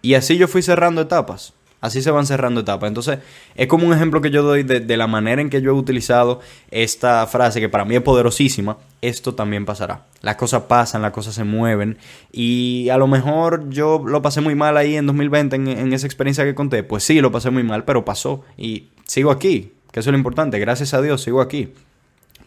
[0.00, 1.52] Y así yo fui cerrando etapas.
[1.86, 2.88] Así se van cerrando etapas.
[2.88, 3.20] Entonces,
[3.54, 6.40] es como un ejemplo que yo doy de, la manera en que yo he utilizado
[6.72, 8.78] esta frase, que para mí es poderosísima.
[9.02, 10.04] Esto también pasará.
[10.20, 11.96] Las cosas pasan, las cosas se mueven.
[12.32, 16.44] Y a lo mejor yo lo pasé muy mal ahí en 2020, en, esa experiencia
[16.44, 16.82] que conté.
[16.82, 18.44] Pues sí, lo pasé muy mal, pero pasó.
[18.56, 20.58] Y sigo aquí, que eso es lo importante.
[20.58, 21.72] Gracias a Dios, sigo aquí.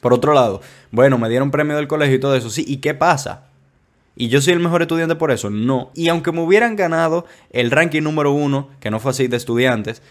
[0.01, 0.59] Por otro lado,
[0.91, 2.49] bueno, me dieron premio del colegio y todo eso.
[2.49, 3.48] Sí, ¿y qué pasa?
[4.19, 5.49] ¿Y yo soy el mejor estudiante por eso?
[5.49, 5.91] No.
[5.95, 10.01] Y aunque me hubieran ganado el ranking número uno, que no fue así de estudiantes,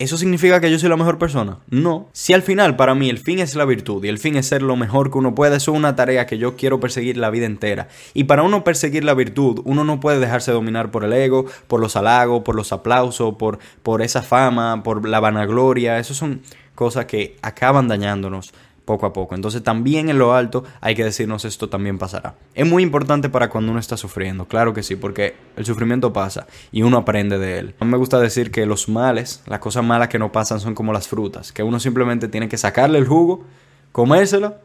[0.00, 1.58] ¿eso significa que yo soy la mejor persona?
[1.68, 2.08] No.
[2.12, 4.62] Si al final para mí el fin es la virtud y el fin es ser
[4.62, 7.46] lo mejor que uno puede, eso es una tarea que yo quiero perseguir la vida
[7.46, 7.86] entera.
[8.14, 11.78] Y para uno perseguir la virtud, uno no puede dejarse dominar por el ego, por
[11.78, 16.00] los halagos, por los aplausos, por, por esa fama, por la vanagloria.
[16.00, 16.42] Eso son
[16.74, 18.52] cosas que acaban dañándonos
[18.90, 19.36] poco a poco.
[19.36, 22.34] Entonces también en lo alto hay que decirnos esto también pasará.
[22.54, 26.48] Es muy importante para cuando uno está sufriendo, claro que sí, porque el sufrimiento pasa
[26.72, 27.74] y uno aprende de él.
[27.78, 30.74] A mí me gusta decir que los males, las cosas malas que no pasan son
[30.74, 33.44] como las frutas, que uno simplemente tiene que sacarle el jugo,
[33.92, 34.56] comérselo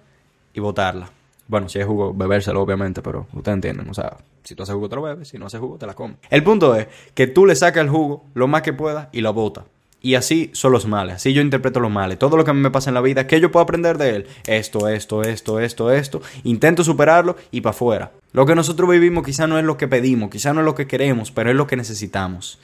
[0.56, 1.12] y botarla.
[1.48, 4.90] Bueno, si hay jugo, bebérselo obviamente, pero ustedes entienden, o sea, si tú haces jugo
[4.90, 6.18] te lo bebes, si no haces jugo te la comes.
[6.32, 9.34] El punto es que tú le sacas el jugo lo más que puedas y lo
[9.34, 9.66] botas.
[10.06, 12.20] Y así son los males, así yo interpreto los males.
[12.20, 14.18] Todo lo que a mí me pasa en la vida, ¿qué yo puedo aprender de
[14.18, 14.28] él?
[14.46, 16.22] Esto, esto, esto, esto, esto.
[16.44, 18.12] Intento superarlo y para afuera.
[18.32, 20.86] Lo que nosotros vivimos quizá no es lo que pedimos, quizá no es lo que
[20.86, 22.60] queremos, pero es lo que necesitamos.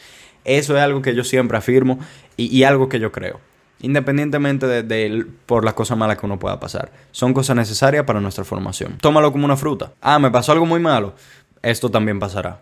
[0.46, 1.98] Eso es algo que yo siempre afirmo
[2.38, 3.40] y, algo que yo creo.
[3.80, 6.92] Independientemente de, por las cosas malas que uno pueda pasar.
[7.10, 9.00] Son cosas necesarias para nuestra formación.
[9.02, 9.94] Tómalo como una fruta.
[10.00, 11.16] Ah, me pasó algo muy malo.
[11.64, 12.60] Esto también pasará.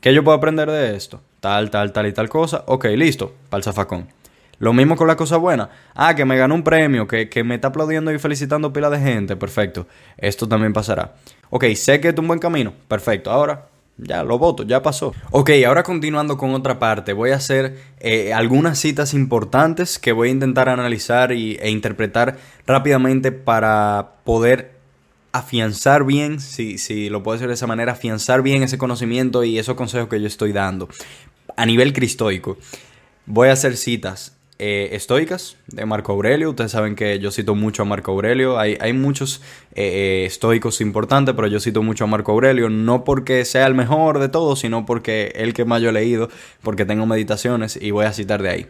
[0.00, 1.20] ¿Qué yo puedo aprender de esto?
[1.40, 2.62] Tal, tal, tal y tal cosa.
[2.68, 3.34] Ok, listo.
[3.48, 4.19] Para el zafacón.
[4.60, 5.70] Lo mismo con la cosa buena.
[5.94, 9.34] Ah, que me ganó un premio, que, me está aplaudiendo y felicitando pila de gente.
[9.34, 9.86] Perfecto.
[10.18, 11.14] Esto también pasará.
[11.48, 12.74] Ok, sé que es un buen camino.
[12.86, 13.30] Perfecto.
[13.30, 15.14] Ahora ya lo voto, ya pasó.
[15.30, 20.28] Ok, ahora continuando con otra parte, voy a hacer eh, algunas citas importantes que voy
[20.28, 24.72] a intentar analizar y, e interpretar rápidamente para poder
[25.32, 29.58] afianzar bien, si, si lo puedo decir de esa manera, afianzar bien ese conocimiento y
[29.58, 30.88] esos consejos que yo estoy dando
[31.56, 32.58] a nivel cristoico.
[33.26, 36.50] Voy a hacer citas eh, estoicas de Marco Aurelio.
[36.50, 38.58] Ustedes saben que yo cito mucho a Marco Aurelio.
[38.58, 39.40] Hay, hay muchos
[39.74, 43.74] eh, eh, estoicos importantes, pero yo cito mucho a Marco Aurelio, no porque sea el
[43.74, 46.28] mejor de todos, sino porque el que más yo he leído,
[46.60, 48.66] porque tengo meditaciones y voy a citar de ahí.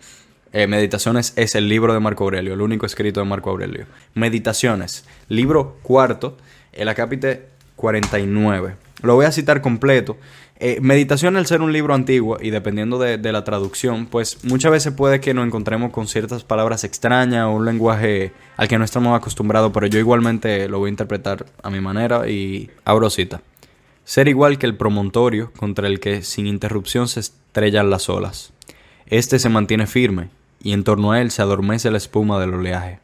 [0.53, 3.87] Meditaciones es el libro de Marco Aurelio, el único escrito de Marco Aurelio.
[4.14, 6.37] Meditaciones, libro cuarto,
[6.72, 8.76] el acápite 49.
[9.03, 10.16] Lo voy a citar completo
[10.62, 14.92] eh, meditación al ser un libro antiguo y dependiendo de, la traducción, pues muchas veces
[14.92, 19.16] puede que nos encontremos con ciertas palabras extrañas o un lenguaje al que no estamos
[19.16, 23.40] acostumbrados, pero yo igualmente lo voy a interpretar a mi manera y abro cita.
[24.04, 28.52] Ser igual que el promontorio contra el que sin interrupción se estrellan las olas.
[29.06, 30.28] Este se mantiene firme
[30.62, 33.00] y en torno a él se adormece la espuma del oleaje.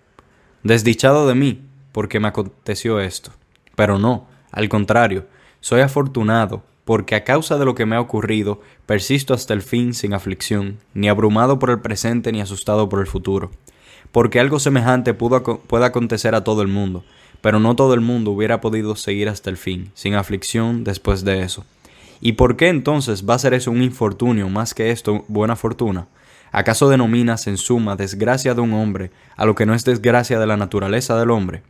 [0.63, 3.31] Desdichado de mí, porque me aconteció esto.
[3.77, 5.25] Pero no, al contrario,
[5.61, 9.93] soy afortunado porque a causa de lo que me ha ocurrido, persisto hasta el fin
[9.93, 13.51] sin aflicción, ni abrumado por el presente ni asustado por el futuro.
[14.13, 17.05] Porque algo semejante pudo, puede acontecer a todo el mundo,
[17.41, 21.43] pero no todo el mundo hubiera podido seguir hasta el fin, sin aflicción después de
[21.43, 21.65] eso.
[22.21, 26.07] ¿Y por qué entonces va a ser eso un infortunio más que esto buena fortuna?
[26.53, 30.47] ¿Acaso denominas en suma desgracia de un hombre a lo que no es desgracia de
[30.47, 31.65] la naturaleza del hombre?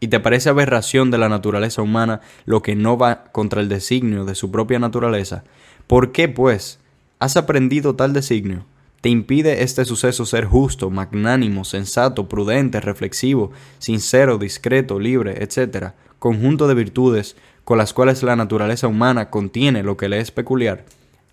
[0.00, 4.24] Y te parece aberración de la naturaleza humana lo que no va contra el designio
[4.24, 5.44] de su propia naturaleza,
[5.86, 6.78] ¿por qué, pues,
[7.18, 8.64] has aprendido tal designio?
[9.00, 16.66] ¿Te impide este suceso ser justo, magnánimo, sensato, prudente, reflexivo, sincero, discreto, libre, etcétera, conjunto
[16.66, 20.84] de virtudes con las cuales la naturaleza humana contiene lo que le es peculiar?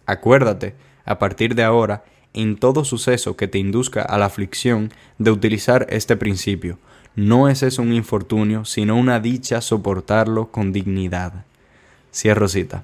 [0.06, 0.75] Acuérdate,
[1.06, 5.88] a partir de ahora, en todo suceso que te induzca a la aflicción, de utilizar
[5.89, 6.78] este principio,
[7.15, 11.45] no es eso un infortunio, sino una dicha soportarlo con dignidad.
[12.13, 12.84] Cierro cita.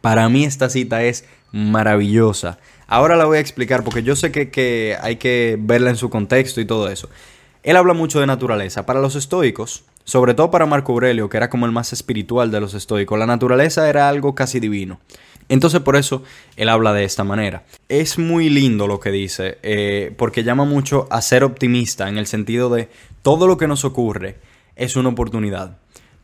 [0.00, 2.58] Para mí esta cita es maravillosa.
[2.86, 6.60] Ahora la voy a explicar porque yo sé que, hay que verla en su contexto
[6.60, 7.08] y todo eso.
[7.62, 8.86] Él habla mucho de naturaleza.
[8.86, 12.60] Para los estoicos, sobre todo para Marco Aurelio, que era como el más espiritual de
[12.60, 14.98] los estoicos, la naturaleza era algo casi divino.
[15.52, 16.22] Entonces por eso
[16.56, 17.64] él habla de esta manera.
[17.90, 22.26] Es muy lindo lo que dice, eh, porque llama mucho a ser optimista en el
[22.26, 22.88] sentido de
[23.20, 24.38] todo lo que nos ocurre
[24.76, 25.76] es una oportunidad.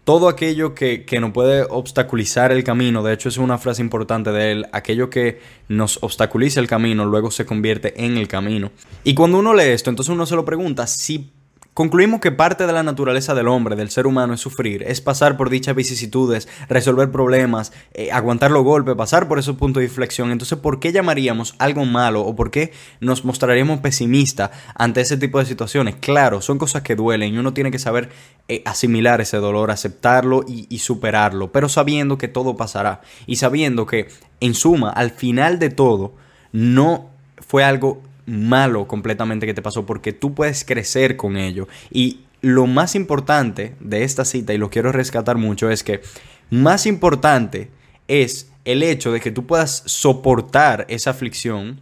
[0.04, 4.32] Todo aquello que, que nos puede obstaculizar el camino, de hecho es una frase importante
[4.32, 8.70] de él, aquello que nos obstaculiza el camino luego se convierte en el camino.
[9.04, 11.30] Y cuando uno lee esto, entonces uno se lo pregunta si
[11.78, 15.36] Concluimos que parte de la naturaleza del hombre, del ser humano, es sufrir, es pasar
[15.36, 20.32] por dichas vicisitudes, resolver problemas, eh, aguantar los golpes, pasar por esos puntos de inflexión.
[20.32, 25.38] Entonces, ¿por qué llamaríamos algo malo o por qué nos mostraríamos pesimistas ante ese tipo
[25.38, 25.94] de situaciones?
[26.00, 28.08] Claro, son cosas que duelen y uno tiene que saber
[28.48, 33.86] eh, asimilar ese dolor, aceptarlo y, y superarlo, pero sabiendo que todo pasará y sabiendo
[33.86, 34.08] que,
[34.40, 36.16] en suma, al final de todo,
[36.50, 41.66] no fue algo malo completamente que te pasó porque tú puedes crecer con ello.
[41.90, 46.02] Y lo más importante de esta cita, y lo quiero rescatar mucho, es que
[46.50, 47.70] más importante
[48.06, 51.80] es el hecho de que tú puedas soportar esa aflicción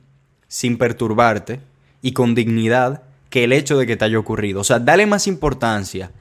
[0.48, 1.61] sin perturbarte
[2.00, 4.61] y con dignidad que el hecho de que te haya ocurrido.
[4.61, 6.12] O sea, dale más importancia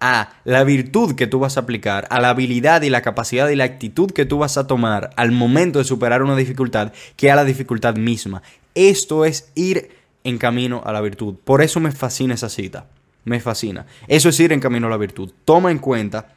[0.00, 3.56] a la virtud que tú vas a aplicar, a la habilidad y la capacidad y
[3.56, 7.36] la actitud que tú vas a tomar al momento de superar una dificultad, que a
[7.36, 8.42] la dificultad misma.
[8.74, 9.90] Esto es ir
[10.24, 11.34] en camino a la virtud.
[11.44, 12.86] Por eso me fascina esa cita.
[13.24, 13.86] Me fascina.
[14.06, 15.32] Eso es ir en camino a la virtud.
[15.44, 16.28] Toma en cuenta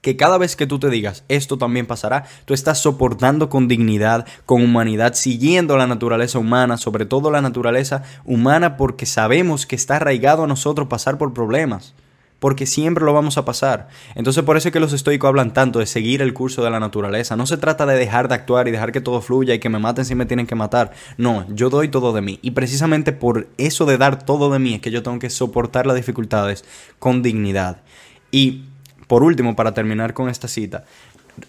[0.00, 4.26] que cada vez que tú te digas esto también pasará, tú estás soportando con dignidad,
[4.46, 9.96] con humanidad, siguiendo la naturaleza humana, sobre todo la naturaleza humana porque sabemos que está
[9.96, 11.94] arraigado a nosotros pasar por problemas
[12.40, 13.88] porque siempre lo vamos a pasar.
[14.16, 16.80] Entonces por eso es que los estoicos hablan tanto de seguir el curso de la
[16.80, 17.36] naturaleza.
[17.36, 19.78] No se trata de dejar de actuar y dejar que todo fluya y que me
[19.78, 20.92] maten si me tienen que matar.
[21.18, 22.38] No, yo doy todo de mí.
[22.42, 25.86] Y precisamente por eso de dar todo de mí es que yo tengo que soportar
[25.86, 26.64] las dificultades
[26.98, 27.82] con dignidad.
[28.30, 28.64] Y
[29.06, 30.84] por último, para terminar con esta cita,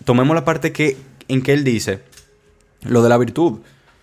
[0.04, 2.02] tomemos la parte que, en que él dice
[2.84, 3.60] lo de la virtud.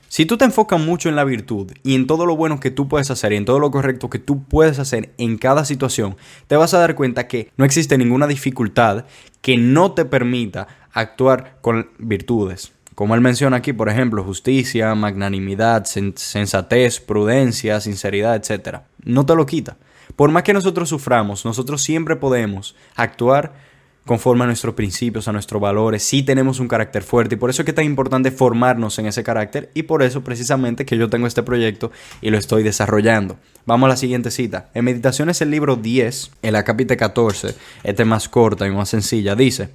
[0.09, 2.89] Si tú te enfocas mucho en la virtud y en todo lo bueno que tú
[2.89, 6.17] puedes hacer y en todo lo correcto que tú puedes hacer en cada situación,
[6.47, 9.05] te vas a dar cuenta que no existe ninguna dificultad
[9.43, 12.73] que no te permita actuar con virtudes.
[12.95, 18.79] Como él menciona aquí, por ejemplo, justicia, magnanimidad, sensatez, prudencia, sinceridad, etc.
[19.05, 19.77] No te lo quita.
[20.17, 23.68] Por más que nosotros suframos, nosotros siempre podemos actuar
[24.09, 27.61] conforme a nuestros principios, a nuestros valores, sí tenemos un carácter fuerte y por eso
[27.61, 31.11] es que es tan importante formarnos en ese carácter y por eso precisamente que yo
[31.11, 31.93] tengo este proyecto
[32.23, 33.37] y lo estoy desarrollando.
[33.67, 34.71] Vamos a la siguiente cita.
[34.73, 39.37] En Meditaciones el libro 10, en la capítulo 14, este más corta y más sencilla,
[39.37, 39.69] dice,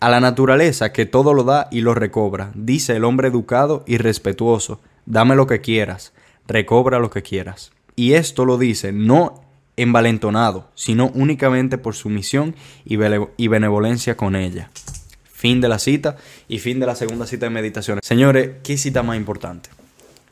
[0.00, 3.98] a la naturaleza que todo lo da y lo recobra, dice el hombre educado y
[3.98, 6.14] respetuoso, dame lo que quieras,
[6.48, 7.70] recobra lo que quieras.
[7.96, 9.42] Y esto lo dice no
[9.76, 12.54] envalentonado, sino únicamente por su misión
[12.84, 14.70] y, benevolencia con ella.
[15.32, 16.16] Fin de la cita
[16.48, 17.98] y fin de la segunda cita de meditación.
[18.02, 19.70] Señores, ¿qué cita más importante?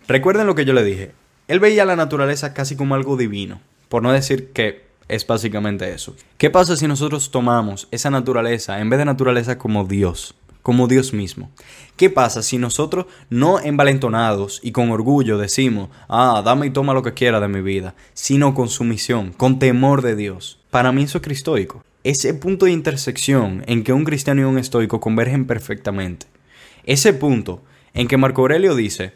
[0.06, 1.12] Recuerden lo que yo le dije.
[1.48, 6.14] Él veía la naturaleza casi como algo divino, por no decir que es básicamente eso.
[6.38, 10.36] ¿Qué pasa si nosotros tomamos esa naturaleza, en vez de naturaleza, como Dios?
[10.62, 11.50] Como Dios mismo.
[11.96, 17.02] ¿Qué pasa si nosotros no envalentonados y con orgullo decimos, ah, dame y toma lo
[17.02, 20.58] que quiera de mi vida, sino con sumisión, con temor de Dios?
[20.70, 21.84] Para mí eso es cristoico.
[22.02, 26.26] Ese punto de intersección en que un cristiano y un estoico convergen perfectamente.
[26.84, 29.12] Ese punto en que Marco Aurelio dice,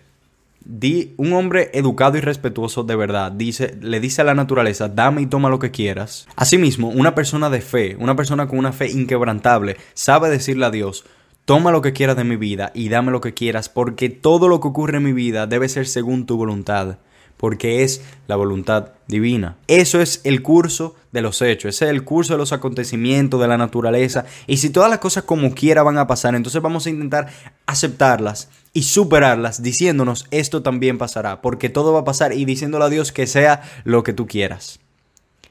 [0.65, 5.23] di, un hombre educado y respetuoso de verdad dice, le dice a la naturaleza, dame
[5.23, 6.27] y toma lo que quieras.
[6.37, 11.05] Asimismo, una persona de fe, una persona con una fe inquebrantable, sabe decirle a Dios,
[11.45, 14.61] Toma lo que quieras de mi vida y dame lo que quieras, porque todo lo
[14.61, 16.97] que ocurre en mi vida debe ser según tu voluntad,
[17.37, 19.59] porque es la voluntad divina.
[19.67, 23.49] Eso es el curso de los hechos, ese es el curso de los acontecimientos, de
[23.49, 26.91] la naturaleza, y si todas las cosas como quiera van a pasar, entonces vamos a
[26.91, 27.29] intentar
[27.67, 32.89] aceptarlas y superarlas, diciéndonos esto también pasará, porque todo va a pasar y diciéndole a
[32.89, 34.81] Dios que sea lo que tú quieras.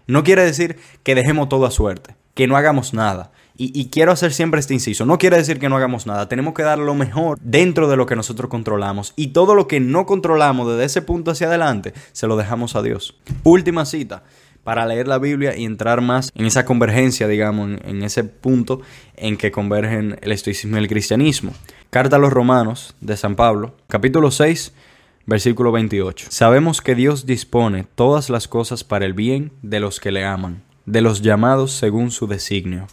[0.08, 3.32] No quiere decir que dejemos todo a suerte, que no hagamos nada.
[3.56, 5.06] Y, quiero hacer siempre este inciso.
[5.06, 6.28] No quiere decir que no hagamos nada.
[6.28, 9.14] Tenemos que dar lo mejor dentro de lo que nosotros controlamos.
[9.16, 12.82] Y todo lo que no controlamos desde ese punto hacia adelante, se lo dejamos a
[12.82, 13.16] Dios.
[13.44, 14.24] Última cita
[14.64, 18.82] para leer la Biblia y entrar más en esa convergencia, digamos, en, en, ese punto
[19.18, 21.54] en que convergen el estoicismo y el cristianismo.
[21.90, 24.74] Carta a los Romanos de San Pablo, capítulo 6,
[25.26, 26.28] versículo 28.
[26.30, 30.64] Sabemos que Dios dispone todas las cosas para el bien de los que le aman,
[30.86, 32.88] de los llamados según su designio.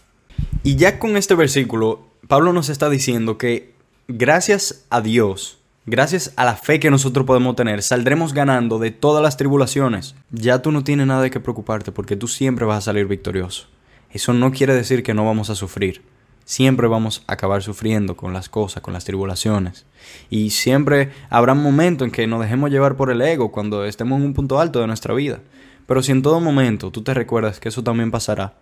[0.63, 3.73] Y ya con este versículo, Pablo nos está diciendo que
[4.09, 9.23] gracias a Dios, gracias a la fe que nosotros podemos tener, saldremos ganando de todas
[9.23, 10.15] las tribulaciones.
[10.31, 13.69] Ya tú no tienes nada de qué preocuparte porque tú siempre vas a salir victorioso.
[14.11, 16.03] Eso no quiere decir que no vamos a sufrir.
[16.45, 19.87] Siempre vamos a acabar sufriendo con las cosas, con las tribulaciones.
[20.31, 24.19] Y siempre habrá un momento en que nos dejemos llevar por el ego cuando estemos
[24.19, 25.41] en un punto alto de nuestra vida.
[25.87, 28.55] Pero si en todo momento tú te recuerdas que eso también pasará,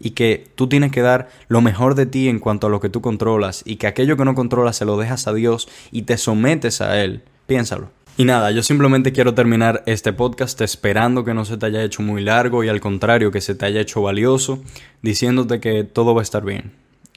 [0.00, 2.88] y que tú tienes que dar lo mejor de ti en cuanto a lo que
[2.88, 6.16] tú controlas y que aquello que no controlas se lo dejas a Dios y te
[6.16, 7.22] sometes a Él.
[7.46, 7.90] Piénsalo.
[8.16, 12.02] Y nada, yo simplemente quiero terminar este podcast esperando que no se te haya hecho
[12.02, 14.62] muy largo y al contrario que se te haya hecho valioso,
[15.00, 16.72] diciéndote que todo va a estar bien,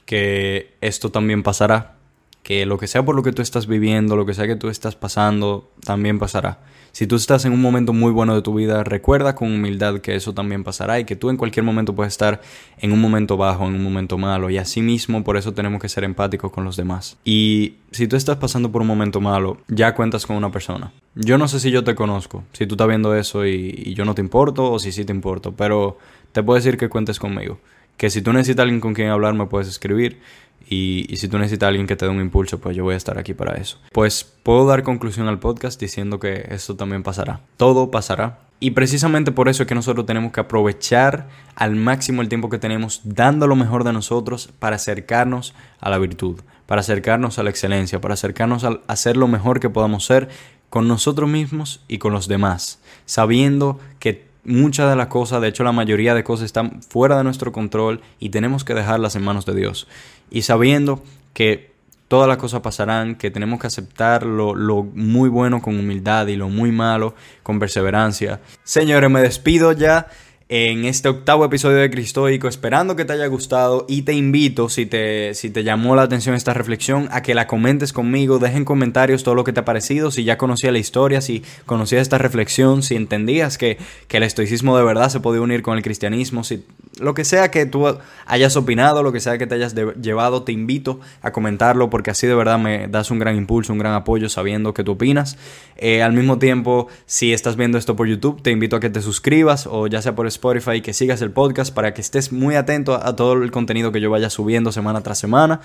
[0.06, 1.96] que esto también pasará,
[2.42, 4.68] que lo que sea por lo que tú estás viviendo, lo que sea que tú
[4.68, 6.60] estás pasando, también pasará.
[6.94, 10.14] Si tú estás en un momento muy bueno de tu vida, recuerda con humildad que
[10.14, 12.40] eso también pasará y que tú en cualquier momento puedes estar
[12.78, 15.88] en un momento bajo, en un momento malo y así mismo por eso tenemos que
[15.88, 17.16] ser empáticos con los demás.
[17.24, 20.92] Y si tú estás pasando por un momento malo, ya cuentas con una persona.
[21.16, 24.04] Yo no sé si yo te conozco, si tú estás viendo eso y, y yo
[24.04, 25.98] no te importo o si sí te importo, pero
[26.30, 27.58] te puedo decir que cuentes conmigo.
[27.96, 30.20] Que si tú necesitas alguien con quien hablar me puedes escribir
[30.68, 33.18] y, si tú necesitas alguien que te dé un impulso, pues yo voy a estar
[33.18, 33.78] aquí para eso.
[33.92, 37.40] Pues puedo dar conclusión al podcast diciendo que esto también pasará.
[37.56, 38.38] Todo pasará.
[38.60, 42.58] Y precisamente por eso es que nosotros tenemos que aprovechar al máximo el tiempo que
[42.58, 47.50] tenemos dando lo mejor de nosotros para acercarnos a la virtud, para acercarnos a la
[47.50, 50.28] excelencia, para acercarnos a hacer lo mejor que podamos ser
[50.70, 55.64] con nosotros mismos y con los demás, sabiendo que muchas de las cosas, de hecho
[55.64, 59.46] la mayoría de cosas están fuera de nuestro control y tenemos que dejarlas en manos
[59.46, 59.86] de Dios
[60.30, 61.02] y sabiendo
[61.32, 61.72] que
[62.08, 66.36] todas las cosas pasarán, que tenemos que aceptar lo, lo, muy bueno con humildad y
[66.36, 68.40] lo muy malo con perseverancia.
[68.62, 70.08] Señores, me despido ya
[70.48, 74.84] en este octavo episodio de Cristoico, esperando que te haya gustado y te invito, si
[74.84, 79.22] te, si te llamó la atención esta reflexión, a que la comentes conmigo, dejen comentarios
[79.22, 82.82] todo lo que te ha parecido, si ya conocías la historia, si conocías esta reflexión,
[82.82, 86.64] si entendías que, que el estoicismo de verdad se podía unir con el cristianismo, si
[87.00, 87.86] lo que sea que tú
[88.26, 92.26] hayas opinado, lo que sea que te hayas llevado, te invito a comentarlo porque así
[92.26, 95.36] de verdad me das un gran impulso, un gran apoyo sabiendo que tú opinas.
[95.76, 99.02] Eh, al mismo tiempo, si estás viendo esto por YouTube, te invito a que te
[99.02, 102.94] suscribas o ya sea por Spotify, que sigas el podcast para que estés muy atento
[102.94, 105.60] a, todo el contenido que yo vaya subiendo semana tras semana.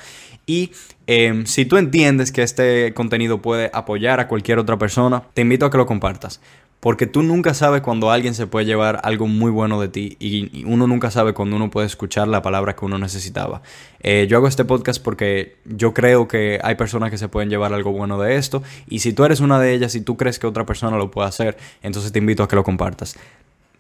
[0.46, 0.72] Y
[1.08, 5.66] em, si tú entiendes que este contenido puede apoyar a cualquier otra persona, te invito
[5.66, 6.42] a que lo compartas
[6.80, 10.64] Porque tú nunca sabes cuando alguien se puede llevar algo muy bueno de ti y
[10.66, 13.62] uno nunca sabe cuando uno puede escuchar la palabra que uno necesitaba.
[14.02, 17.74] Eh, yo hago este podcast porque yo creo que hay personas que se pueden llevar
[17.74, 20.48] algo bueno de esto y si tú eres una de ellas y tú crees que
[20.48, 23.18] otra persona lo puede hacer, entonces te invito a que lo compartas.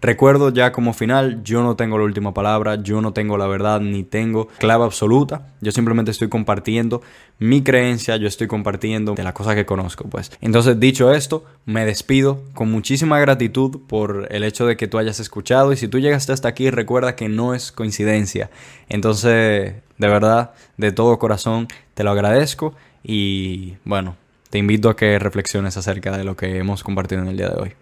[0.01, 3.81] Recuerdo ya como final, yo no tengo la última palabra, yo no tengo la verdad
[3.81, 7.01] ni tengo clave absoluta, yo simplemente estoy compartiendo
[7.37, 10.31] mi creencia, yo estoy compartiendo de las cosas que conozco, pues.
[10.39, 15.19] Entonces, dicho esto, me despido con muchísima gratitud por el hecho de que tú hayas
[15.19, 18.49] escuchado y si tú llegaste hasta aquí, recuerda que no es coincidencia.
[18.87, 22.73] Entonces, de verdad, de todo corazón, te lo agradezco
[23.03, 24.15] y bueno,
[24.49, 27.61] te invito a que reflexiones acerca de lo que hemos compartido en el día de
[27.61, 27.73] hoy.